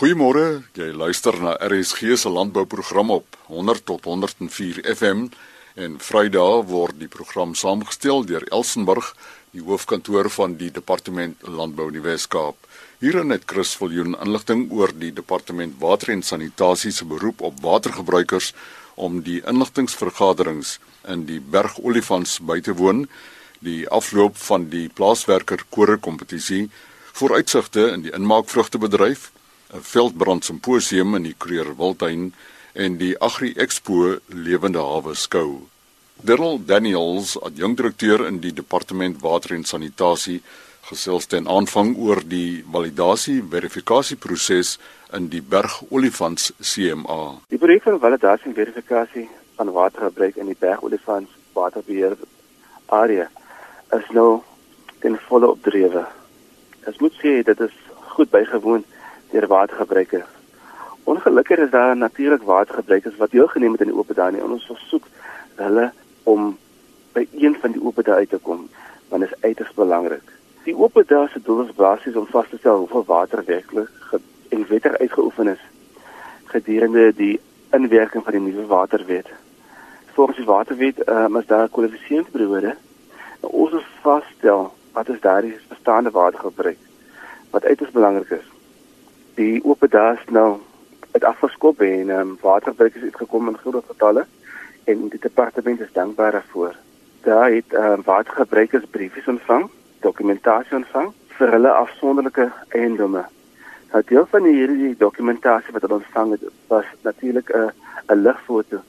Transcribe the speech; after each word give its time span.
Goeiemôre, 0.00 0.62
jy 0.72 0.94
luister 0.96 1.36
na 1.44 1.50
RSG 1.60 2.14
se 2.16 2.30
landbouprogram 2.32 3.10
op 3.12 3.34
100 3.52 3.82
tot 3.84 4.06
104 4.08 4.78
FM 4.94 5.26
en 5.76 5.98
Vrydag 6.00 6.62
word 6.70 6.96
die 6.96 7.08
program 7.12 7.50
saamgestel 7.52 8.22
deur 8.24 8.46
Elsenburg, 8.48 9.10
die 9.52 9.60
hoofkantoor 9.60 10.30
van 10.32 10.54
die 10.56 10.70
Departement 10.72 11.44
Landbou 11.44 11.90
in 11.90 11.98
die 11.98 12.04
Wes-Kaap. 12.06 12.56
Hierin 13.04 13.34
het 13.34 13.44
Chris 13.44 13.74
Viljoen 13.76 14.16
inligting 14.24 14.62
oor 14.72 14.94
die 15.02 15.10
Departement 15.12 15.76
Water 15.82 16.14
en 16.14 16.24
Sanitasie 16.24 16.94
se 16.96 17.04
beroep 17.04 17.44
op 17.44 17.58
watergebruikers 17.60 18.54
om 18.96 19.18
die 19.26 19.42
inligtingsvergaderings 19.52 20.78
in 21.12 21.26
die 21.28 21.42
Bergolifants 21.44 22.38
by 22.40 22.56
te 22.64 22.72
woon, 22.78 23.04
die 23.60 23.84
afloop 23.92 24.40
van 24.48 24.64
die 24.72 24.86
plaaswerker 24.88 25.66
kore 25.68 25.98
kompetisie, 26.00 26.70
vooruitsigte 27.12 27.90
in 27.98 28.08
die 28.08 28.16
inmaakvrugtebedryf, 28.16 29.28
veldbrand 29.72 30.44
simposium 30.44 31.14
in 31.18 31.28
die 31.28 31.36
Kruger 31.38 31.76
Wildtuin 31.78 32.32
en 32.74 32.98
die 32.98 33.14
Agri 33.20 33.52
Expo 33.56 34.16
Lewende 34.28 34.82
Hawe 34.82 35.14
skou. 35.14 35.66
Daryl 36.22 36.58
Daniels, 36.66 37.36
adjunkdirekteur 37.40 38.26
in 38.26 38.40
die 38.40 38.52
Departement 38.52 39.22
Water 39.22 39.54
en 39.56 39.64
Sanitasie, 39.64 40.40
gesels 40.90 41.26
ten 41.30 41.46
aanvang 41.48 41.94
oor 41.96 42.20
die 42.26 42.62
validasie 42.72 43.38
verifikasieproses 43.52 44.78
in 45.16 45.28
die 45.32 45.40
Bergolifants 45.40 46.52
CMA. 46.60 47.20
Die 47.48 47.60
projek 47.60 47.86
van 47.86 48.00
validasie 48.02 48.50
en 48.50 48.56
verifikasie 48.58 49.28
van 49.56 49.72
watergebruik 49.72 50.36
in 50.36 50.50
die 50.50 50.58
Bergolifants 50.58 51.32
waterbeheer 51.54 52.16
area 52.86 53.28
is 53.96 54.06
nou 54.14 54.42
ten 55.00 55.18
volle 55.28 55.50
opdrewe. 55.54 56.04
Ek 56.88 57.00
moet 57.00 57.16
sê 57.22 57.40
dit 57.46 57.66
is 57.66 57.76
goed 58.16 58.30
bygewoon 58.32 58.84
deur 59.30 59.46
watergebruikers. 59.46 60.28
Ongelukkig 61.04 61.58
is 61.58 61.70
daar 61.70 61.96
natuurlik 61.96 62.42
watergebruikers 62.42 63.16
wat 63.16 63.30
deelgeneem 63.30 63.72
het 63.72 63.80
aan 63.80 63.92
die 63.92 63.96
oop 63.96 64.14
daai 64.14 64.38
en 64.38 64.50
ons 64.56 64.66
versoek 64.66 65.06
hulle 65.54 65.92
om 66.22 66.56
by 67.12 67.26
een 67.32 67.56
van 67.60 67.72
die 67.72 67.82
oop 67.82 68.02
daai 68.04 68.18
uit 68.18 68.30
te 68.30 68.38
kom 68.38 68.68
want 69.08 69.22
dit 69.22 69.32
is 69.32 69.42
uiters 69.42 69.74
belangrik. 69.74 70.32
Die 70.64 70.76
oop 70.76 71.02
daai 71.06 71.28
se 71.28 71.42
doel 71.42 71.64
is 71.64 71.74
basies 71.74 72.16
om 72.16 72.26
vas 72.30 72.48
te 72.48 72.58
stel 72.58 72.78
hoeveel 72.84 73.04
water 73.06 73.42
werklik 73.46 74.18
en 74.48 74.66
wettig 74.68 74.98
uitgeoefen 74.98 75.48
is 75.48 75.64
gedurende 76.50 77.12
die 77.14 77.40
inwerking 77.70 78.24
van 78.24 78.32
die 78.32 78.40
nuwe 78.40 78.66
waterwet. 78.66 79.26
Volgens 80.14 80.36
die 80.36 80.46
waterwet 80.46 81.02
uh, 81.08 81.26
is 81.38 81.46
daar 81.46 81.64
'n 81.64 81.70
kwalifikasieperiode. 81.70 82.76
Nou, 83.40 83.52
ons 83.52 83.84
vasstel 84.02 84.72
wat 84.92 85.08
is 85.08 85.20
daardie 85.20 85.56
bestaande 85.68 86.10
watergebruik 86.10 86.78
wat 87.50 87.64
uiters 87.64 87.90
belangrik 87.90 88.30
is. 88.30 88.46
Die 89.40 89.60
oop 89.64 89.84
daai 89.88 90.18
is 90.18 90.24
nou 90.36 90.48
het 91.14 91.24
afgeskop 91.24 91.78
en 91.80 92.10
um, 92.12 92.32
waterverbruik 92.42 92.96
is 92.98 93.06
uitgekom 93.08 93.46
in 93.48 93.56
groot 93.62 93.86
getalle 93.88 94.24
en 94.92 95.06
die 95.12 95.20
departement 95.22 95.80
is 95.80 95.92
dankbaar 95.96 96.34
daarvoor. 96.36 96.74
Daar 97.24 97.54
het 97.54 97.72
um, 97.82 98.02
watergebruikers 98.04 98.84
briefies 98.96 99.30
ontvang, 99.32 99.64
dokumentasie 100.04 100.76
ontvang 100.76 101.08
vir 101.38 101.54
hulle 101.54 101.72
afsonderlike 101.72 102.50
eiendomme. 102.80 103.22
Nou 103.94 104.02
deel 104.10 104.28
van 104.34 104.50
hierdie 104.50 104.92
dokumentasie 105.06 105.72
wat 105.72 105.88
hulle 105.88 106.02
ontvang 106.02 106.36
het, 106.36 106.44
was 106.74 106.92
natuurlik 107.08 107.48
'n 107.48 107.72
'n 108.12 108.20
ligfoto. 108.26 108.82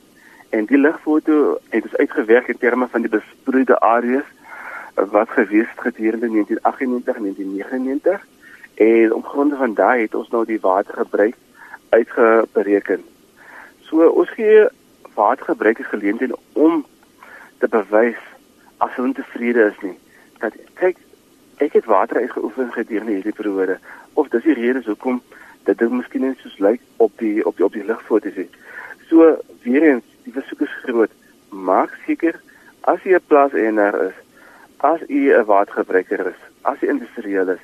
En 0.49 0.65
die 0.65 0.81
ligfoto 0.87 1.57
het 1.69 1.85
is 1.85 1.95
uitgewerk 1.95 2.47
in 2.47 2.57
terme 2.57 2.87
van 2.91 3.07
die 3.07 3.15
besproeide 3.15 3.79
areas 3.79 4.27
wat 5.15 5.29
gewees 5.29 5.69
het 5.71 5.87
gedurende 5.87 6.27
1998 6.27 7.15
en 7.15 7.21
1999 7.21 8.27
en 8.81 9.13
om 9.13 9.23
gronde 9.23 9.55
van 9.55 9.73
daai 9.73 10.01
het 10.01 10.15
ons 10.15 10.29
nou 10.29 10.45
die 10.45 10.59
watergebruik 10.59 11.35
uitgebereken. 11.89 13.03
So 13.85 14.07
ons 14.07 14.29
gee 14.37 14.65
watergebruikers 15.13 15.87
geleentheid 15.87 16.33
om 16.53 16.85
te 17.59 17.67
bewys 17.67 18.21
as 18.77 18.95
hulle 18.95 19.13
tevrede 19.13 19.67
is 19.69 19.79
nie. 19.85 19.97
Dat 20.41 20.57
kyk, 20.81 20.97
ek 21.61 21.77
het 21.77 21.85
water 21.85 22.23
uitgeoefen 22.23 22.71
gedurende 22.73 23.19
hierdie 23.19 23.37
periode 23.37 23.77
of 24.13 24.31
dis 24.33 24.47
die 24.47 24.57
rede 24.57 24.81
hoekom 24.85 25.21
dit 25.69 25.77
dit 25.77 25.91
miskien 25.93 26.25
net 26.25 26.39
soos 26.41 26.57
lyk 26.57 26.81
op 26.97 27.11
die 27.21 27.45
op 27.45 27.57
die 27.57 27.65
op 27.65 27.75
die 27.77 27.85
ligfoto's 27.85 28.39
is. 28.45 28.49
So 29.09 29.35
weer 29.61 29.83
eens, 29.91 30.07
die 30.23 30.33
versoek 30.33 30.65
is 30.65 30.79
groot. 30.83 31.13
Maak 31.49 31.93
seker 32.05 32.39
as 32.89 33.03
jy 33.03 33.13
'n 33.13 33.27
plaas 33.27 33.53
eienaar 33.53 33.99
is, 34.07 34.17
as 34.77 35.01
jy 35.07 35.29
'n 35.37 35.45
watergebruiker 35.45 36.25
is, 36.33 36.41
as 36.61 36.79
jy 36.79 36.89
industrieel 36.89 37.49
is, 37.49 37.61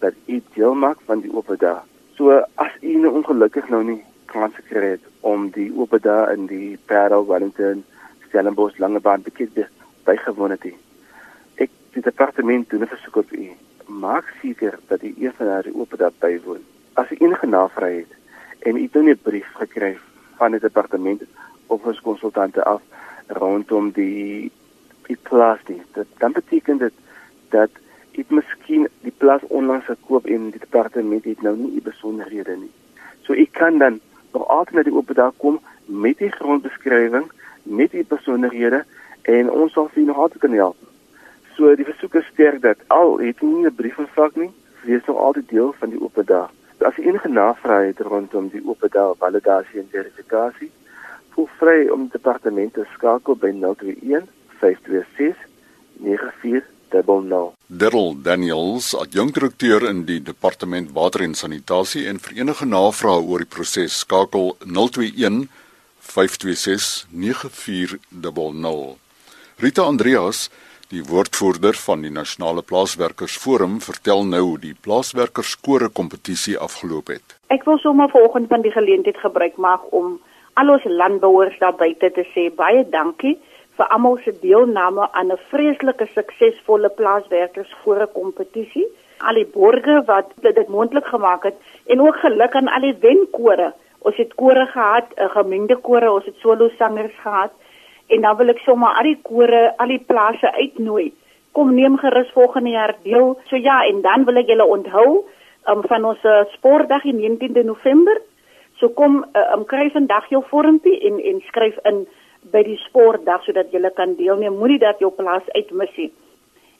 dat 0.00 0.14
jy 0.26 0.42
deel 0.54 0.74
maak 0.74 0.98
van 1.06 1.20
die 1.20 1.32
oop 1.32 1.54
dag 1.58 1.84
So 2.20 2.44
as 2.60 2.72
u 2.84 2.98
nou 3.00 3.14
ongelukkig 3.16 3.70
nou 3.72 3.78
nie 3.80 4.02
kans 4.28 4.52
gekry 4.58 4.90
het 4.94 5.04
om 5.24 5.46
die 5.54 5.70
oop 5.72 5.94
dae 6.04 6.34
in 6.34 6.42
die 6.50 6.74
Parel 6.90 7.24
Wellington 7.30 7.80
Stellenbosch 8.26 8.76
Langebaan 8.82 9.24
bekend 9.24 9.54
te 9.56 9.64
bygewoon 10.04 10.52
het. 10.52 10.66
Ek 11.64 11.72
die 11.96 12.04
departement 12.04 12.68
doen 12.68 12.84
'n 12.84 12.92
versoek 12.92 13.16
op 13.22 13.32
u. 13.32 13.48
Maak 13.86 14.28
seker 14.42 14.78
dat 14.92 15.02
u 15.02 15.14
een 15.16 15.32
van 15.38 15.46
daardie 15.46 15.74
oop 15.74 15.96
dae 15.96 16.12
bywoon. 16.18 16.60
As 16.92 17.10
u 17.10 17.16
enige 17.16 17.46
navraag 17.46 18.04
het 18.04 18.12
en 18.68 18.76
u 18.76 18.82
het 18.82 18.94
nou 18.94 19.08
'n 19.08 19.18
brief 19.22 19.48
gekry 19.62 19.98
van 20.36 20.50
die 20.50 20.60
departement 20.60 21.22
of 21.66 21.84
ons 21.84 22.00
konsultante 22.00 22.64
af 22.64 22.82
rondom 23.26 23.90
die 23.90 24.52
die 25.08 25.18
plaas 25.22 25.58
nie, 25.66 25.82
dit 25.92 26.06
dan 26.18 26.32
beteken 26.32 26.78
dit 26.78 26.92
dat 27.48 27.70
het 28.20 28.30
miskien 28.30 28.88
die 29.04 29.14
plaas 29.16 29.44
onlangs 29.48 29.88
gekoop 29.88 30.26
en 30.26 30.50
die 30.52 30.60
departement 30.60 31.24
het 31.24 31.42
nou 31.42 31.56
nie 31.56 31.72
u 31.78 31.82
besonderhede 31.84 32.56
nie. 32.56 32.72
So 33.24 33.32
ek 33.32 33.52
kan 33.56 33.78
dan 33.78 34.00
nog 34.32 34.46
altyd 34.48 34.76
na 34.76 34.82
die 34.88 34.94
oop 34.94 35.12
dag 35.16 35.32
kom 35.36 35.60
met 35.86 36.18
die 36.20 36.30
grondbeskrywing, 36.34 37.30
met 37.62 37.96
die 37.96 38.04
besonderhede 38.08 38.84
en 39.22 39.50
ons 39.50 39.72
sal 39.72 39.88
vir 39.94 40.08
nog 40.08 40.20
altyd 40.24 40.44
kan 40.44 40.56
help. 40.58 40.76
So 41.56 41.74
die 41.76 41.88
versoek 41.88 42.18
is 42.20 42.28
sterk 42.32 42.60
dat 42.64 42.84
al 42.88 43.18
het 43.20 43.40
nie 43.42 43.66
'n 43.66 43.74
brief 43.74 43.98
ontvang 43.98 44.34
nie, 44.34 44.52
wees 44.84 45.04
nog 45.06 45.16
altyd 45.16 45.48
deel 45.48 45.72
van 45.78 45.90
die 45.90 46.00
oop 46.00 46.20
dag. 46.24 46.50
As 46.78 46.96
jy 46.96 47.04
enige 47.04 47.28
navrae 47.28 47.86
het 47.86 48.00
rondom 48.00 48.48
die 48.48 48.64
oop 48.64 48.84
dag 48.90 49.16
validasie 49.18 49.80
en 49.80 49.88
verifikasie, 49.90 50.70
voel 51.30 51.48
vry 51.58 51.88
om 51.88 52.00
die 52.00 52.12
departement 52.12 52.74
te 52.74 52.84
skakel 52.94 53.36
by 53.36 53.52
021 53.52 54.28
526 54.60 55.36
94 56.02 57.59
Daryl 57.72 58.16
Daniels, 58.18 58.96
adjunkdirekteur 58.98 59.84
in 59.86 60.00
die 60.02 60.18
Departement 60.18 60.88
Water 60.90 61.22
en 61.22 61.36
Sanitasie 61.38 62.08
en 62.10 62.16
vir 62.18 62.40
enige 62.40 62.66
navrae 62.66 63.20
oor 63.22 63.44
die 63.44 63.46
proses 63.46 64.00
skakel 64.02 64.56
021 64.64 65.44
526 66.02 67.06
9400. 67.14 68.96
Rita 69.62 69.84
Andreas, 69.86 70.48
die 70.90 71.04
woordvoerder 71.06 71.78
van 71.78 72.02
die 72.02 72.10
Nasionale 72.10 72.66
Plaaswerkersforum, 72.66 73.78
vertel 73.86 74.26
nou 74.26 74.42
hoe 74.48 74.58
die 74.66 74.74
plaaswerkerskore 74.74 75.92
kompetisie 75.94 76.58
afgeloop 76.58 77.14
het. 77.14 77.36
Ek 77.54 77.62
wil 77.70 77.78
sommer 77.78 78.10
vanoggend 78.10 78.50
van 78.50 78.66
die 78.66 78.74
geleentheid 78.74 79.22
gebruik 79.22 79.62
maak 79.62 79.86
om 79.94 80.16
al 80.58 80.74
ons 80.74 80.90
landbouers 80.90 81.54
daar 81.62 81.78
buite 81.78 82.10
te 82.18 82.26
sê 82.34 82.50
baie 82.50 82.82
dankie 82.90 83.36
vir 83.80 83.88
almal 83.94 84.18
se 84.24 84.32
deelname 84.40 85.08
aan 85.18 85.32
'n 85.32 85.44
vreeslike 85.50 86.06
suksesvolle 86.14 86.88
plaaswerkersfore 86.98 88.06
kompetisie. 88.18 88.86
Al 89.28 89.34
die 89.34 89.50
borgers 89.54 90.06
wat 90.06 90.26
dit 90.42 90.68
moontlik 90.68 91.06
gemaak 91.06 91.42
het 91.44 91.56
en 91.86 92.00
ook 92.00 92.16
geluk 92.16 92.54
aan 92.54 92.68
al 92.68 92.80
die 92.80 92.96
wenkore. 93.00 93.72
Ons 93.98 94.16
het 94.16 94.34
kore 94.34 94.66
gehad, 94.66 95.06
'n 95.16 95.28
gemengde 95.28 95.76
kore, 95.76 96.12
ons 96.12 96.24
het 96.24 96.36
solo 96.36 96.68
sangers 96.78 97.16
gehad 97.22 97.52
en 98.08 98.20
dan 98.20 98.36
wil 98.36 98.48
ek 98.48 98.58
sommer 98.58 98.88
al 98.98 99.02
die 99.02 99.20
kore, 99.22 99.72
al 99.76 99.88
die 99.88 100.04
plase 100.06 100.52
uitnooi. 100.52 101.12
Kom 101.52 101.74
neem 101.74 101.96
gerus 101.96 102.30
volgende 102.32 102.70
jaar 102.70 102.94
deel. 103.02 103.38
So 103.48 103.56
ja, 103.56 103.84
en 103.84 104.02
dan 104.02 104.24
wil 104.24 104.36
ek 104.36 104.46
julle 104.46 104.66
onthou 104.66 105.24
um, 105.68 105.82
van 105.82 106.04
ons 106.04 106.24
uh, 106.24 106.44
sportdag 106.52 107.02
die 107.02 107.14
19de 107.14 107.64
November. 107.64 108.20
So 108.78 108.88
kom 108.88 109.24
um, 109.54 109.64
kry 109.64 109.90
vandag 109.90 110.28
jou 110.28 110.42
vormpie 110.48 111.00
en 111.00 111.20
en 111.20 111.40
skryf 111.40 111.76
in 111.82 112.06
by 112.52 112.62
die 112.64 112.78
sportdag 112.86 113.44
sodat 113.44 113.72
jy 113.72 113.80
kan 113.96 114.16
deelneem. 114.16 114.56
Moenie 114.58 114.78
dat 114.78 115.00
jou 115.00 115.10
plaas 115.12 115.46
uitmis 115.54 115.92
nie. 115.96 116.10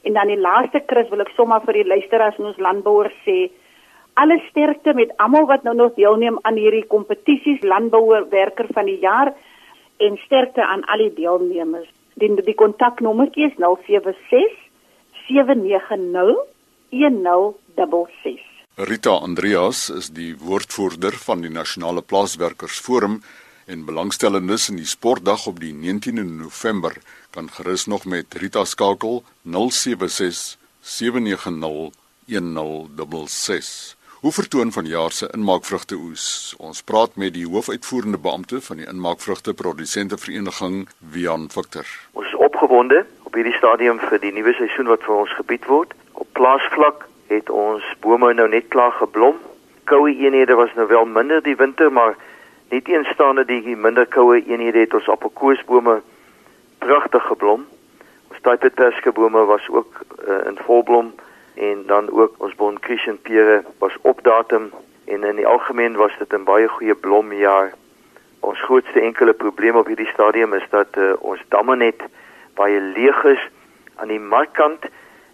En 0.03 0.17
dan 0.17 0.33
die 0.33 0.41
laaste 0.41 0.83
Chris 0.87 1.11
wil 1.11 1.21
ek 1.21 1.33
sommer 1.37 1.61
vir 1.67 1.83
die 1.83 1.89
luisteraars 1.89 2.39
in 2.41 2.49
ons 2.49 2.63
landbouers 2.63 3.17
sê 3.27 3.51
alle 4.21 4.41
sterkte 4.49 4.95
met 4.97 5.13
almal 5.23 5.47
wat 5.49 5.63
nou 5.65 5.75
nog 5.77 5.95
deelneem 5.97 6.39
aan 6.43 6.57
hierdie 6.57 6.87
kompetisies 6.89 7.63
landbouer 7.63 8.27
werker 8.33 8.69
van 8.75 8.89
die 8.89 8.99
jaar 9.01 9.33
en 10.01 10.17
sterkte 10.25 10.65
aan 10.65 10.85
al 10.89 11.05
die 11.05 11.15
deelnemers. 11.21 11.89
Die 12.21 12.33
die 12.45 12.57
kontaknommertjie 12.57 13.51
is 13.51 13.57
076 13.61 14.57
790 15.29 16.41
1066. 16.91 18.49
Rita 18.81 19.13
Andreas 19.21 19.91
is 19.93 20.09
die 20.17 20.33
woordvoerder 20.41 21.13
van 21.27 21.45
die 21.45 21.53
Nasionale 21.53 22.03
Plaaswerkersforum 22.03 23.21
en 23.71 23.85
belangstellendes 23.87 24.69
in 24.73 24.81
die 24.81 24.89
sportdag 24.89 25.47
op 25.47 25.61
die 25.63 25.71
19de 25.75 26.25
November 26.27 26.97
kan 27.31 27.51
gerus 27.51 27.87
nog 27.87 28.05
met 28.05 28.35
Rita 28.35 28.65
skakel 28.65 29.23
076 29.43 30.59
790 30.81 31.95
1066 32.27 33.99
Hoe 34.21 34.33
vertoon 34.33 34.73
van 34.73 34.85
jaar 34.85 35.11
se 35.11 35.29
inmaakvrugte 35.33 35.97
oes? 35.97 36.55
Ons 36.59 36.83
praat 36.83 37.15
met 37.17 37.33
die 37.35 37.47
hoofuitvoerende 37.47 38.19
beampte 38.19 38.61
van 38.61 38.77
die 38.77 38.87
inmaakvrugte 38.87 39.55
produsente 39.55 40.19
vereniging, 40.19 40.89
Wian 40.99 41.47
Victor. 41.51 41.87
Ons 42.13 42.27
is 42.27 42.35
opgewonde 42.37 43.07
op 43.23 43.39
hierdie 43.39 43.57
stadium 43.57 44.03
vir 44.11 44.21
die 44.21 44.35
nuwe 44.37 44.53
seisoen 44.59 44.91
wat 44.93 45.07
vir 45.07 45.15
ons 45.23 45.33
gebied 45.39 45.65
word. 45.73 45.95
Op 46.13 46.29
plaasvlak 46.37 47.07
het 47.33 47.49
ons 47.49 47.87
bome 48.05 48.35
nou 48.35 48.49
net 48.53 48.69
klaar 48.75 48.93
geblom. 48.99 49.41
Koue 49.89 50.13
eenhede 50.13 50.59
was 50.61 50.77
nou 50.77 50.85
wel 50.91 51.09
minder 51.09 51.41
die 51.47 51.57
winter, 51.57 51.89
maar 51.93 52.19
net 52.71 52.85
teenstaande 52.85 53.45
die 53.45 53.77
minder 53.77 54.07
koue 54.07 54.39
eenhede 54.47 54.85
het 54.85 54.95
ons 54.95 55.09
appelkoesbome 55.11 55.97
pragtig 56.79 57.25
geblom. 57.27 57.65
Ons 58.31 58.43
typetperskebome 58.47 59.43
was 59.49 59.67
ook 59.69 60.03
uh, 60.29 60.47
in 60.47 60.59
volblom 60.67 61.11
en 61.55 61.83
dan 61.87 62.11
ook 62.11 62.39
ons 62.39 62.55
bonkrishen 62.55 63.19
pere 63.27 63.65
was 63.79 63.97
op 64.01 64.23
datum 64.23 64.71
en 65.05 65.25
in 65.25 65.37
die 65.37 65.47
algemeen 65.47 65.97
was 65.99 66.15
dit 66.19 66.33
'n 66.33 66.45
baie 66.45 66.69
goeie 66.69 66.95
blomjaar. 66.95 67.73
Ons 68.41 68.63
grootste 68.63 69.01
enkele 69.01 69.33
probleem 69.33 69.77
op 69.77 69.87
hierdie 69.87 70.13
stadium 70.15 70.55
is 70.55 70.67
dat 70.71 70.97
uh, 70.97 71.13
ons 71.19 71.43
damme 71.49 71.77
net 71.77 72.03
baie 72.55 72.81
leeg 72.81 73.25
is 73.25 73.49
aan 73.97 74.09
die 74.09 74.21
markkant. 74.21 74.87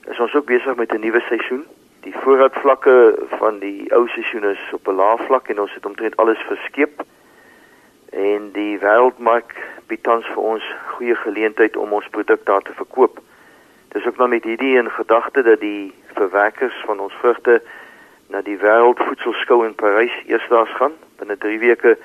Is 0.09 0.21
ons 0.21 0.35
ook 0.35 0.47
besig 0.47 0.77
met 0.77 0.93
'n 0.93 1.01
nuwe 1.01 1.21
seisoen. 1.21 1.65
Die 2.01 2.15
voorraadvlakke 2.17 3.15
van 3.29 3.59
die 3.59 3.93
ou 3.95 4.09
seisoen 4.09 4.45
is 4.45 4.73
op 4.73 4.89
'n 4.89 4.97
lae 4.97 5.17
vlak 5.27 5.49
en 5.49 5.61
ons 5.61 5.75
het 5.75 5.87
omtrent 5.87 6.17
alles 6.17 6.39
verskeep. 6.49 7.05
En 8.11 8.51
die 8.53 8.79
wêreldmark 8.79 9.55
bied 9.87 10.03
tans 10.03 10.27
vir 10.35 10.43
ons 10.43 10.67
goeie 10.97 11.15
geleentheid 11.15 11.77
om 11.77 11.93
ons 11.93 12.09
produk 12.11 12.45
daar 12.47 12.63
te 12.63 12.75
verkoop. 12.75 13.19
Dis 13.95 14.07
ook 14.07 14.17
nou 14.17 14.29
met 14.29 14.45
hierdie 14.45 14.77
in 14.79 14.91
gedagte 14.91 15.43
dat 15.43 15.61
die 15.61 15.95
verwerkers 16.15 16.77
van 16.87 17.01
ons 17.01 17.15
vrugte 17.21 17.63
na 18.29 18.43
die 18.43 18.59
wêreldvoedselskou 18.59 19.65
in 19.67 19.75
Parys 19.75 20.15
eersdaags 20.27 20.75
gaan. 20.79 20.95
Binne 21.19 21.39
3 21.39 21.59
weke 21.59 21.97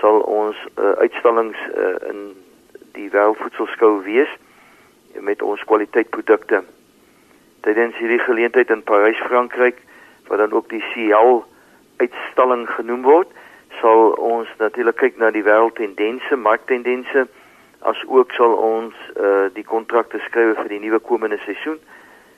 sal 0.00 0.20
ons 0.20 0.56
uh, 0.76 0.92
uitstallings 1.02 1.58
uh, 1.74 1.94
in 2.10 2.20
die 2.98 3.08
wêreldvoedselskou 3.10 4.02
wees 4.06 4.32
met 5.20 5.42
ons 5.42 5.64
kwaliteitprodukte. 5.64 6.62
Tydens 7.66 7.96
hierdie 7.98 8.22
geleentheid 8.22 8.70
in 8.70 8.82
Parys, 8.82 9.20
Frankryk, 9.26 9.80
wat 10.28 10.38
dan 10.38 10.52
ook 10.52 10.68
die 10.68 10.84
CL 10.92 11.42
uitstalling 11.96 12.66
genoem 12.70 13.02
word, 13.02 13.30
sal 13.80 14.14
ons 14.20 14.48
natuurlik 14.58 14.96
kyk 14.96 15.18
na 15.18 15.30
die 15.30 15.44
wêreldtendense, 15.44 16.36
marktendense, 16.36 17.26
as 17.80 18.02
ook 18.06 18.32
sal 18.32 18.52
ons 18.52 18.94
uh, 19.16 19.46
die 19.54 19.64
kontrakte 19.64 20.18
skryf 20.24 20.58
vir 20.62 20.72
die 20.72 20.80
nuwe 20.82 20.98
komende 20.98 21.38
seisoen. 21.44 21.78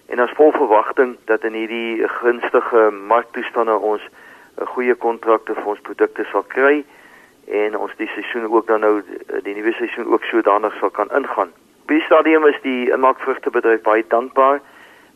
En 0.09 0.21
as 0.25 0.33
vol 0.37 0.53
verwagting 0.53 1.17
dat 1.31 1.45
in 1.45 1.57
hierdie 1.57 2.09
gunstige 2.21 2.89
marktoestande 2.91 3.77
ons 3.77 4.03
'n 4.03 4.63
uh, 4.63 4.67
goeie 4.75 4.95
kontrakte 4.95 5.55
vir 5.55 5.67
ons 5.67 5.81
produkte 5.81 6.25
sal 6.33 6.45
kry 6.49 6.85
en 7.49 7.77
ons 7.77 7.93
die 7.97 8.11
seisoen 8.15 8.49
ook 8.53 8.67
dan 8.67 8.81
nou 8.81 8.95
uh, 9.01 9.43
die 9.43 9.55
nuwe 9.55 9.73
seisoen 9.73 10.07
ook 10.07 10.25
sodanig 10.25 10.75
sal 10.81 10.91
kan 10.91 11.11
ingaan. 11.11 11.53
Op 11.83 11.89
die 11.89 12.01
stadium 12.01 12.47
is 12.47 12.59
die 12.63 12.91
inmaakvrugtebedryf 12.91 13.83
baie 13.83 14.05
dankbaar 14.09 14.61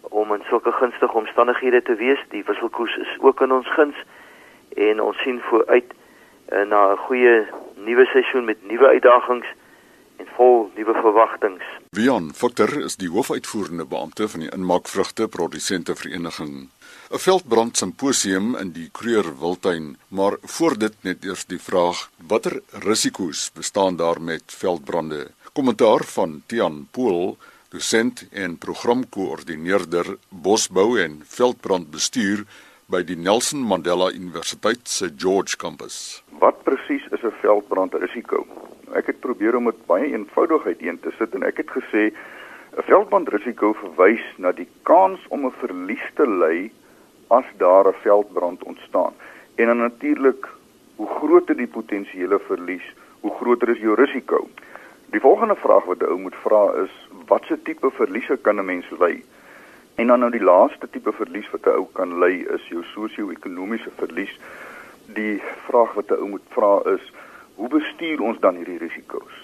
om 0.01 0.35
in 0.35 0.45
sulke 0.49 0.73
gunstige 0.73 1.13
omstandighede 1.13 1.83
te 1.83 1.95
wees. 1.95 2.21
Die 2.29 2.45
wisselkoers 2.45 2.97
is 2.97 3.17
ook 3.21 3.41
in 3.41 3.53
ons 3.53 3.69
guns 3.69 3.97
en 4.77 5.03
ons 5.03 5.19
sien 5.19 5.41
vooruit 5.41 5.93
uh, 6.53 6.67
na 6.69 6.93
'n 6.93 6.97
goeie 7.07 7.47
nuwe 7.77 8.05
seisoen 8.05 8.45
met 8.45 8.59
nuwe 8.69 8.87
uitdagings 8.87 9.47
en 10.17 10.27
vol 10.37 10.71
nuwe 10.77 10.95
verwagtinge. 10.95 11.65
Wian 11.91 12.31
Victor 12.35 12.71
is 12.85 12.97
die 12.97 13.09
hoofuitvoerende 13.09 13.85
beampte 13.85 14.29
van 14.29 14.41
die 14.41 14.53
Inmaakvrugte 14.53 15.29
Produsente 15.29 15.95
Vereniging. 15.95 16.69
'n 17.11 17.19
Veldbrand 17.19 17.77
simposium 17.77 18.57
in 18.57 18.73
die 18.73 18.89
Kreur 18.99 19.27
Wildtuin, 19.41 19.97
maar 20.09 20.37
voor 20.43 20.79
dit 20.79 20.95
net 21.01 21.25
eers 21.25 21.45
die 21.45 21.61
vraag: 21.61 22.11
watter 22.29 22.61
risiko's 22.87 23.51
bestaan 23.55 23.97
daar 23.97 24.21
met 24.21 24.43
veldbrande? 24.47 25.31
Kommentaar 25.53 26.05
van 26.05 26.43
Tian 26.47 26.89
Pool, 26.91 27.37
dosent 27.69 28.25
en 28.31 28.59
programkoördineerder 28.59 30.17
Bosbou 30.29 31.01
en 31.01 31.23
Veldbrandbestuur 31.27 32.45
by 32.87 33.03
die 33.05 33.17
Nelson 33.17 33.63
Mandela 33.63 34.11
Universiteit 34.11 34.89
se 34.89 35.11
George 35.17 35.57
kampus. 35.57 36.23
Wat 36.41 36.63
presies 36.65 37.05
is 37.13 37.23
'n 37.23 37.35
veldbrandrisiko? 37.41 38.47
Ek 38.95 39.07
het 39.07 39.21
probeer 39.21 39.57
om 39.57 39.65
dit 39.65 39.87
baie 39.87 40.13
eenvoudig 40.13 40.67
uiteen 40.67 41.01
te 41.01 41.13
sit 41.19 41.35
en 41.35 41.43
ek 41.43 41.57
het 41.57 41.71
gesê 41.71 42.13
'n 42.77 42.83
veldbrandrisiko 42.83 43.73
verwys 43.73 44.25
na 44.37 44.53
die 44.53 44.69
kans 44.83 45.21
om 45.29 45.47
'n 45.47 45.59
verlies 45.61 46.07
te 46.15 46.27
ly 46.27 46.71
as 47.29 47.45
daar 47.59 47.87
'n 47.89 48.01
veldbrand 48.03 48.63
ontstaan. 48.63 49.13
En 49.55 49.67
dan 49.67 49.79
natuurlik, 49.79 50.49
hoe 50.97 51.09
groter 51.09 51.57
die 51.57 51.67
potensiële 51.67 52.39
verlies, 52.39 52.87
hoe 53.21 53.35
groter 53.41 53.69
is 53.69 53.79
jou 53.79 53.95
risiko. 53.95 54.49
Die 55.11 55.21
volgende 55.21 55.57
vraag 55.57 55.85
wat 55.85 56.01
'n 56.01 56.11
ou 56.13 56.19
moet 56.19 56.35
vra 56.35 56.73
is, 56.85 56.93
watse 57.27 57.63
tipe 57.63 57.91
verliese 57.91 58.37
kan 58.43 58.59
'n 58.59 58.65
mens 58.65 58.91
ly? 58.99 59.23
En 59.95 60.07
dan 60.07 60.19
nou 60.19 60.31
die 60.31 60.43
laaste 60.43 60.89
tipe 60.91 61.13
verlies 61.13 61.51
wat 61.51 61.67
'n 61.67 61.77
ou 61.79 61.87
kan 61.93 62.19
ly 62.19 62.47
is 62.55 62.69
jou 62.69 62.83
sosio-ekonomiese 62.95 63.91
verlies. 63.97 64.35
Die 65.07 65.43
vraag 65.67 65.93
wat 65.93 66.11
'n 66.11 66.21
ou 66.21 66.29
moet 66.29 66.49
vra 66.49 66.81
is, 66.95 67.13
hoe 67.55 67.69
bestuur 67.69 68.21
ons 68.21 68.41
dan 68.41 68.55
hierdie 68.55 68.79
risiko's? 68.79 69.37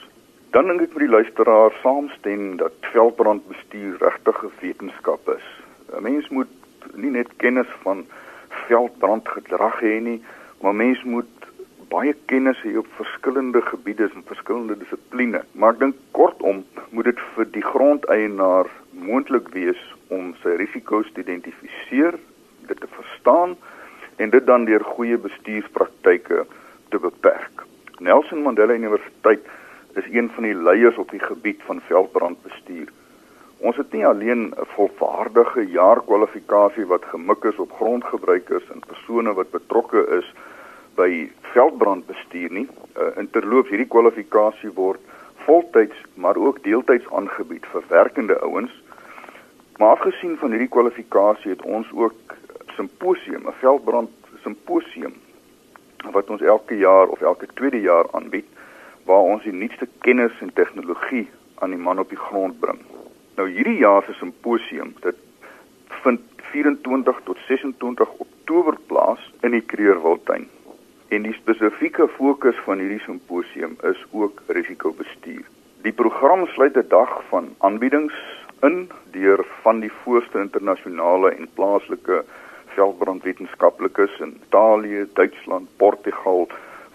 Dan 0.51 0.67
dink 0.67 0.81
ek 0.81 0.93
vir 0.93 1.05
die 1.05 1.17
luisteraar 1.17 1.73
saamstem 1.83 2.57
dat 2.57 2.73
veldbrandbestuur 2.81 3.99
regtig 4.01 4.43
'n 4.45 4.53
wetenskap 4.61 5.29
is. 5.29 5.47
'n 5.93 6.03
Mens 6.03 6.29
moet 6.29 6.49
nie 6.95 7.11
net 7.11 7.29
kennis 7.37 7.71
van 7.83 8.07
veldbrandgedrag 8.49 9.81
hê 9.81 10.01
nie, 10.01 10.23
maar 10.61 10.75
mens 10.75 11.03
moet 11.03 11.27
baie 11.89 12.15
kennis 12.27 12.61
hê 12.63 12.77
op 12.77 12.87
verskillende 12.97 13.63
gebiede 13.63 14.11
en 14.15 14.25
verskillende 14.25 14.79
dissipline. 14.79 15.45
Maar 15.53 15.73
ek 15.73 15.79
dink 15.79 15.97
kortom 16.11 16.65
moet 16.91 17.05
dit 17.05 17.21
vir 17.35 17.47
die 17.53 17.63
grondeienaar 17.63 18.67
moontlik 18.93 19.49
wees 19.49 19.81
om 20.09 20.35
sy 20.43 20.57
risiko's 20.61 21.11
te 21.13 21.21
identifiseer, 21.21 22.19
dit 22.69 22.81
te 22.81 22.91
verstaan 22.97 23.57
en 24.17 24.31
dit 24.31 24.47
dan 24.47 24.65
deur 24.65 24.85
goeie 24.85 25.19
bestuurspraktyke 25.19 26.45
te 26.89 26.99
beperk. 26.99 27.65
Nelson 27.99 28.43
Mandela 28.43 28.75
Universiteit 28.75 29.47
is 29.95 30.05
een 30.11 30.31
van 30.35 30.47
die 30.47 30.55
leiers 30.55 30.97
op 30.97 31.11
die 31.11 31.23
gebied 31.23 31.63
van 31.67 31.81
veldbrandbestuur. 31.81 32.91
Ons 33.59 33.77
het 33.77 33.93
nie 33.93 34.07
alleen 34.07 34.55
'n 34.55 34.67
volwaardige 34.75 35.67
jaarkwalifikasie 35.67 36.87
wat 36.87 37.05
gemik 37.05 37.45
is 37.45 37.59
op 37.59 37.73
grondgebruikers 37.73 38.71
en 38.71 38.83
persone 38.87 39.33
wat 39.35 39.51
betrokke 39.51 40.07
is 40.19 40.33
by 40.95 41.31
veldbrandbestuur 41.41 42.51
nie. 42.53 42.69
Uh, 42.99 43.17
interloops 43.17 43.69
hierdie 43.69 43.89
kwalifikasie 43.89 44.71
word 44.75 45.01
voltyds 45.47 45.97
maar 46.15 46.37
ook 46.37 46.63
deeltyds 46.63 47.11
aangebied 47.11 47.67
vir 47.73 47.83
werkende 47.89 48.39
ouens. 48.41 48.83
Maar 49.79 49.89
afgesien 49.89 50.37
van 50.39 50.51
hierdie 50.51 50.69
kwalifikasie 50.69 51.51
het 51.51 51.63
ons 51.63 51.87
ook 51.95 52.35
simposium, 52.75 53.47
'n 53.47 53.59
veldbrand 53.61 54.11
simposium 54.43 55.15
wat 56.11 56.31
ons 56.31 56.41
elke 56.41 56.77
jaar 56.77 57.07
of 57.07 57.21
elke 57.21 57.47
tweede 57.55 57.81
jaar 57.81 58.07
aanbied 58.11 58.47
waar 59.05 59.21
ons 59.21 59.43
die 59.43 59.53
nuutste 59.53 59.89
kennis 59.99 60.33
en 60.41 60.53
tegnologie 60.53 61.29
aan 61.55 61.71
die 61.71 61.79
man 61.79 61.99
op 61.99 62.09
die 62.09 62.19
grond 62.19 62.59
bring. 62.61 62.79
Nou 63.37 63.49
hierdie 63.49 63.79
jaar 63.79 64.03
se 64.03 64.13
simposium, 64.13 64.95
dit 65.01 65.17
vind 65.89 66.21
24 66.37 67.21
tot 67.25 67.39
26 67.47 68.09
Oktober 68.09 68.77
plaas 68.87 69.33
in 69.41 69.51
die 69.51 69.61
Kreurwildtuin. 69.61 70.49
En 71.09 71.23
die 71.23 71.33
spesifieke 71.33 72.09
fokus 72.09 72.57
van 72.65 72.79
hierdie 72.79 73.01
simposium 73.07 73.77
is 73.83 74.05
ook 74.11 74.43
risikobestuur. 74.47 75.45
Die 75.83 75.93
program 75.93 76.47
sluit 76.47 76.77
'n 76.77 76.89
dag 76.89 77.23
van 77.29 77.55
aanbiedings 77.59 78.15
in 78.63 78.91
deur 79.15 79.45
van 79.63 79.81
die 79.81 79.93
voorste 80.03 80.39
internasionale 80.39 81.31
en 81.35 81.49
plaaslike 81.55 82.23
veldbrandwetenskaplikes 82.75 84.19
in 84.21 84.37
Italië, 84.47 85.07
Duitsland, 85.15 85.69
Portugal, 85.77 86.49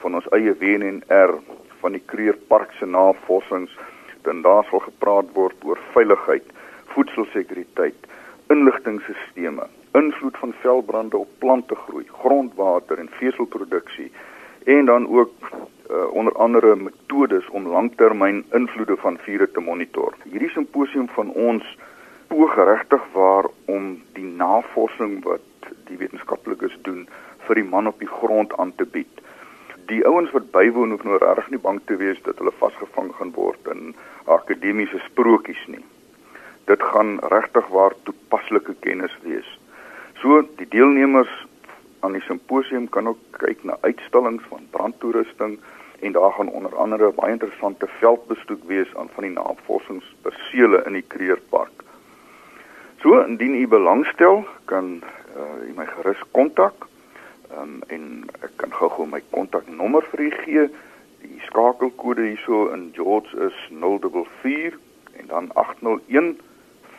van 0.03 0.15
ons 0.19 0.27
eie 0.35 0.55
WNR, 0.59 1.37
van 1.79 1.95
die 1.95 2.03
Kreerpark 2.05 2.71
se 2.79 2.85
navorsings, 2.85 3.71
dan 4.23 4.41
daar 4.41 4.67
sal 4.69 4.79
gepraat 4.79 5.31
word 5.35 5.67
oor 5.67 5.79
veiligheid, 5.95 6.45
voedselsekuriteit, 6.95 8.07
inligtingstelsels, 8.53 9.71
invloed 9.93 10.37
van 10.37 10.53
veldbrande 10.61 11.17
op 11.17 11.29
plantegroei, 11.39 12.05
grondwater 12.23 12.97
en 12.97 13.09
veselproduksie 13.19 14.11
en 14.65 14.85
dan 14.85 15.07
ook 15.07 15.31
uh, 15.93 16.13
onder 16.13 16.33
andere 16.33 16.75
metodes 16.75 17.49
om 17.49 17.67
langtermyn 17.67 18.43
invloede 18.51 18.95
van 18.97 19.17
vure 19.17 19.51
te 19.51 19.59
monitor. 19.59 20.15
Hierdie 20.23 20.49
simposium 20.49 21.07
van 21.13 21.29
ons 21.31 21.77
poog 22.27 22.55
regtig 22.55 23.03
waar 23.13 23.45
om 23.65 24.01
die 24.17 24.25
navorsing 24.25 25.19
wat 25.23 25.69
die 25.89 25.97
wetenskaplikes 25.97 26.77
doen 26.87 27.05
vir 27.45 27.59
die 27.59 27.67
man 27.69 27.87
op 27.87 27.99
die 27.99 28.09
grond 28.09 28.55
aan 28.57 28.73
te 28.75 28.85
bied. 28.85 29.21
Die 29.91 30.01
ouens 30.07 30.31
wat 30.31 30.49
bywoon 30.55 30.95
hoef 30.95 31.03
nou 31.05 31.19
regtig 31.21 31.51
nie 31.53 31.61
bang 31.61 31.81
te 31.85 31.97
wees 31.99 32.21
dat 32.25 32.39
hulle 32.41 32.55
vasgevang 32.57 33.11
gaan 33.19 33.33
word 33.35 33.69
in 33.73 33.93
akademiese 34.25 35.01
sprokies 35.09 35.61
nie. 35.67 35.83
Dit 36.71 36.83
gaan 36.93 37.19
regtig 37.33 37.67
waar 37.75 37.93
toepaslike 38.07 38.75
kennis 38.79 39.13
wees. 39.27 39.49
So 40.23 40.41
die 40.57 40.69
deelnemers 40.71 41.31
aan 41.99 42.15
die 42.15 42.23
simposium 42.25 42.89
kan 42.89 43.07
ook 43.11 43.19
kyk 43.43 43.63
na 43.67 43.77
uitstallings 43.83 44.43
van 44.49 44.65
brandtoerusting 44.71 45.59
en 45.99 46.11
daar 46.11 46.31
gaan 46.31 46.49
onder 46.49 46.75
andere 46.75 47.11
baie 47.11 47.31
interessante 47.31 47.87
veldbesoek 47.87 48.63
wees 48.67 48.95
aan 48.95 49.09
van 49.13 49.23
die 49.23 49.31
navorsingsperseele 49.31 50.83
in 50.85 50.93
die 50.93 51.05
Kreerpark. 51.07 51.83
So 53.01 53.19
indien 53.19 53.55
u 53.55 53.67
belangstel, 53.67 54.45
kan 54.65 55.01
uh, 55.35 55.67
u 55.67 55.73
my 55.75 55.85
gerus 55.85 56.21
kontak. 56.31 56.87
Ehm 57.51 57.61
um, 57.61 57.81
en 57.87 58.29
ek 58.39 58.51
kan 58.55 58.71
gou-gou 58.73 59.07
my 59.07 59.21
kontaknommer 59.29 60.05
vir 60.11 60.19
u 60.19 60.29
gee. 60.43 60.69
Die 61.21 61.41
skakelkode 61.47 62.21
hierso 62.21 62.67
in 62.73 62.89
George 62.95 63.37
is 63.47 63.57
044 63.69 64.79
en 65.19 65.27
dan 65.27 65.51
801 65.53 66.39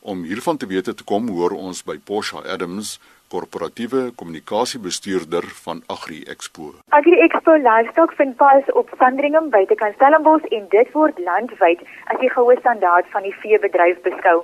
Om 0.00 0.22
hiervan 0.22 0.56
te 0.56 0.66
wete 0.66 0.94
te 0.94 1.04
kom, 1.04 1.28
hoor 1.28 1.50
ons 1.50 1.84
by 1.84 1.98
Porsche 1.98 2.46
Adams 2.46 2.98
korporatiewe 3.28 4.10
kommunikasiebestuurder 4.14 5.44
van 5.64 5.82
Agri 5.86 6.22
Expo. 6.34 6.72
Agri 6.88 7.20
Expo 7.26 7.56
Livestock 7.68 8.12
vind 8.18 8.36
plaas 8.36 8.72
op 8.72 8.90
Sandringham 8.98 9.50
buite 9.50 9.74
Kastellenbos 9.74 10.42
en 10.50 10.66
dit 10.68 10.92
word 10.92 11.18
landwyd 11.18 11.82
as 12.12 12.20
die 12.20 12.30
goue 12.30 12.56
standaard 12.60 13.10
van 13.14 13.22
die 13.22 13.36
veebedryf 13.42 14.00
beskou. 14.06 14.42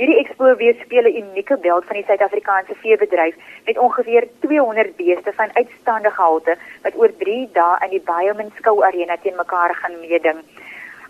Hierdie 0.00 0.20
expo 0.20 0.54
weerspieël 0.56 1.06
'n 1.08 1.16
unieke 1.22 1.56
beeld 1.64 1.84
van 1.84 1.96
die 1.96 2.04
Suid-Afrikaanse 2.08 2.74
veebedryf 2.82 3.34
met 3.66 3.78
ongeveer 3.78 4.28
200 4.40 4.96
beeste 4.96 5.32
van 5.32 5.50
uitstaande 5.52 6.10
gehalte 6.10 6.56
wat 6.82 6.96
oor 6.96 7.12
3 7.18 7.48
dae 7.52 7.76
in 7.84 7.90
die 7.90 8.04
Bioman 8.10 8.50
Skou 8.56 8.84
Arena 8.84 9.16
teen 9.22 9.36
mekaar 9.36 9.74
gaan 9.74 10.00
meeding. 10.00 10.40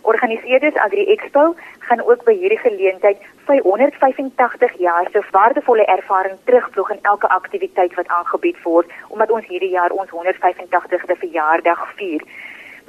Organiseerders 0.02 0.76
Agri 0.76 1.04
Expo 1.06 1.54
gaan 1.78 2.02
ook 2.02 2.24
by 2.24 2.34
hierdie 2.36 2.58
geleentheid 2.58 3.18
585 3.44 4.78
jaar 4.78 5.08
se 5.12 5.22
waardevolle 5.30 5.84
ervaring 5.84 6.38
terugvloeg 6.44 6.90
in 6.90 7.02
elke 7.02 7.28
aktiwiteit 7.28 7.94
wat 7.94 8.08
aangebied 8.08 8.62
word 8.62 8.90
omdat 9.08 9.30
ons 9.30 9.46
hierdie 9.46 9.70
jaar 9.70 9.90
ons 9.90 10.10
185ste 10.10 11.18
verjaardag 11.24 11.92
vier. 11.96 12.24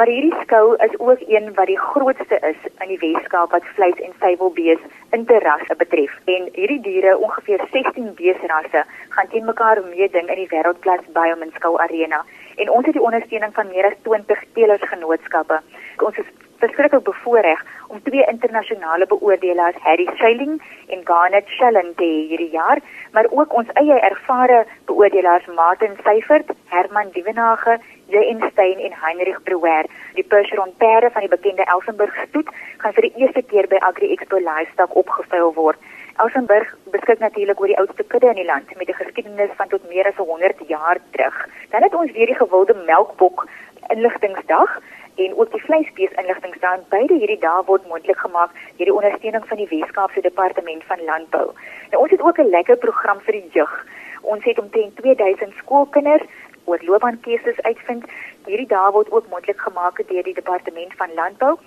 Maar 0.01 0.07
hierdie 0.07 0.41
skou 0.41 0.75
is 0.75 0.99
ook 0.99 1.19
een 1.27 1.53
wat 1.53 1.67
die 1.67 1.79
grootste 1.79 2.37
is 2.39 2.61
in 2.79 2.87
die 2.87 2.97
Weskaap 3.01 3.51
wat 3.51 3.65
vleis 3.75 3.99
en 4.01 4.13
suiwelbees 4.19 4.79
interrasse 5.09 5.75
betref. 5.77 6.15
En 6.25 6.47
hierdie 6.53 6.79
diere, 6.81 7.17
ongeveer 7.17 7.61
16 7.71 8.13
beesrasse, 8.15 8.85
gaan 9.09 9.27
teen 9.29 9.45
mekaar 9.45 9.83
meeding 9.89 10.29
in 10.29 10.39
die 10.41 10.47
Wêreldklas 10.53 11.05
Bioman 11.13 11.51
Skou 11.55 11.77
Arena. 11.77 12.23
En 12.55 12.69
ons 12.69 12.85
het 12.85 12.97
die 12.97 13.03
ondersteuning 13.03 13.53
van 13.53 13.67
meer 13.67 13.91
as 13.91 13.99
20 14.07 14.43
telersgenootskappe. 14.53 15.61
Ons 15.97 16.17
is 16.17 16.33
verskriklik 16.61 17.03
bevoorreg 17.03 17.61
om 17.87 18.01
twee 18.03 18.25
internasionale 18.33 19.05
beoordelaars, 19.13 19.79
Harry 19.85 20.07
Schilling 20.15 20.61
en 20.93 21.01
Garnet 21.09 21.47
Shellen 21.47 21.93
te 21.95 22.09
hierdie 22.29 22.49
jaar, 22.49 22.79
maar 23.11 23.27
ook 23.29 23.53
ons 23.53 23.71
eie 23.81 23.97
ervare 24.09 24.65
beoordelaars 24.89 25.47
Martin 25.55 25.97
Seifert, 26.03 26.53
Herman 26.73 27.09
Dievenage, 27.15 27.79
J.N. 28.13 28.43
Stein 28.51 28.79
en 28.79 28.93
Heinrich 29.03 29.43
Brouwer. 29.43 29.85
Die 30.13 30.23
Percheron 30.23 30.73
perde 30.77 31.09
van 31.11 31.25
die 31.25 31.33
bekende 31.33 31.65
Elsenburg 31.65 32.15
stoet 32.27 32.49
gaan 32.77 32.93
vir 32.93 33.07
die 33.07 33.23
eerste 33.23 33.41
keer 33.41 33.67
by 33.71 33.79
Agri 33.87 34.11
Expo 34.15 34.37
Livestock 34.37 34.95
opgevuil 35.03 35.53
word. 35.57 35.89
Elsenburg 36.21 36.75
beskik 36.93 37.19
natuurlik 37.19 37.59
oor 37.59 37.71
die 37.71 37.79
oudste 37.79 38.03
kudde 38.03 38.29
in 38.33 38.41
die 38.41 38.49
land 38.49 38.75
met 38.77 38.89
'n 38.89 39.01
geskiedenis 39.03 39.57
van 39.59 39.67
tot 39.67 39.89
meer 39.89 40.07
as 40.07 40.17
100 40.17 40.67
jaar 40.67 40.97
terug. 41.11 41.47
Dan 41.69 41.83
het 41.83 41.95
ons 41.95 42.11
weer 42.11 42.25
die 42.25 42.41
gewilde 42.43 42.75
melkbok 42.85 43.47
inligtingsdag 43.87 44.79
en 45.25 45.35
ook 45.37 45.51
die 45.51 45.61
vleisbees 45.61 46.11
inligtingsdag. 46.21 46.83
Beide 46.89 47.13
hierdie 47.13 47.39
dae 47.39 47.63
word 47.65 47.87
moontlik 47.87 48.17
gemaak 48.17 48.53
deur 48.77 48.89
die 48.89 48.95
ondersteuning 48.99 49.47
van 49.47 49.57
die 49.57 49.67
Wes-Kaapse 49.71 50.21
Departement 50.21 50.83
van 50.91 51.03
Landbou. 51.09 51.47
Nou 51.91 52.01
ons 52.03 52.11
het 52.11 52.21
ook 52.21 52.39
'n 52.39 52.53
lekker 52.55 52.77
program 52.77 53.19
vir 53.25 53.33
die 53.39 53.49
jeug. 53.57 53.73
Ons 54.21 54.43
het 54.43 54.59
omtrent 54.59 54.95
2000 54.95 55.53
skoolkinders 55.53 56.25
oor 56.63 56.79
loopbaankeuses 56.81 57.61
uitvind. 57.61 58.05
Hierdie 58.45 58.67
dae 58.67 58.91
word 58.91 59.11
ook 59.11 59.29
moontlik 59.29 59.61
gemaak 59.61 60.07
deur 60.07 60.23
die 60.23 60.39
Departement 60.41 60.93
van 60.97 61.13
Landbou 61.13 61.57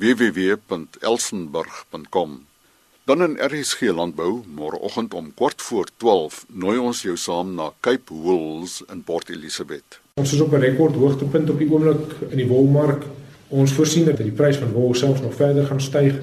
www.elsenburg.com. 0.00 2.46
Dan 3.08 3.22
in 3.24 3.40
RSG 3.40 3.80
Landbou 3.96 4.44
môreoggend 4.44 5.14
om 5.14 5.34
kort 5.34 5.62
voor 5.62 5.86
12 5.96 6.44
nooi 6.52 6.78
ons 6.78 7.02
jou 7.02 7.16
saam 7.16 7.54
na 7.56 7.72
Cape 7.80 8.14
Wools 8.14 8.82
in 8.92 9.02
Port 9.02 9.30
Elizabeth. 9.32 10.00
Ons 10.20 10.32
is 10.36 10.40
op 10.40 10.52
'n 10.52 10.60
rekord 10.60 10.94
hoogtepunt 10.94 11.50
op 11.50 11.58
die 11.58 11.72
oomblik 11.72 12.30
in 12.30 12.36
die 12.36 12.46
wolmark. 12.46 13.02
Ons 13.48 13.72
voorsien 13.72 14.04
dat 14.04 14.16
die 14.16 14.30
prys 14.30 14.56
van 14.56 14.72
wol 14.72 14.94
selfs 14.94 15.20
nog 15.20 15.34
verder 15.34 15.66
gaan 15.66 15.80
styg. 15.80 16.14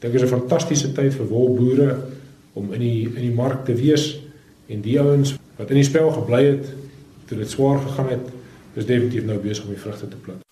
Dink 0.00 0.14
is 0.14 0.22
'n 0.22 0.32
fantastiese 0.32 0.92
tyd 0.92 1.14
vir 1.14 1.28
wolboere 1.28 1.96
om 2.52 2.72
in 2.72 2.80
die 2.80 3.04
in 3.04 3.22
die 3.22 3.34
mark 3.34 3.64
te 3.64 3.74
wees 3.74 4.20
en 4.68 4.80
die 4.80 5.00
ouens 5.00 5.36
wat 5.56 5.70
in 5.70 5.76
die 5.76 5.84
spel 5.84 6.10
gebly 6.10 6.44
het 6.44 6.66
toe 7.26 7.38
dit 7.38 7.50
swaar 7.50 7.78
gegaan 7.78 8.08
het, 8.08 8.26
is 8.74 8.86
definitief 8.86 9.24
nou 9.24 9.38
besig 9.38 9.64
om 9.64 9.70
die 9.70 9.82
vrugte 9.82 10.08
te 10.08 10.16
pluk. 10.16 10.49